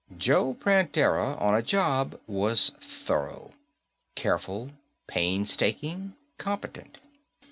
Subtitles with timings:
[0.17, 3.51] Joe Prantera on a job was thorough.
[4.15, 4.71] Careful,
[5.05, 6.97] painstaking, competent.